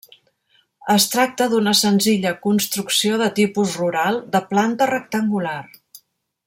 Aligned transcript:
Es 0.93 1.03
tracta 1.15 1.47
d'una 1.51 1.73
senzilla 1.81 2.33
construcció 2.47 3.21
de 3.23 3.29
tipus 3.43 3.77
rural, 3.83 4.21
de 4.37 4.43
planta 4.55 4.93
rectangular. 4.97 5.59